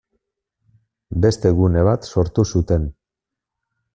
[1.25, 2.89] Beste gune bat sortu zuten.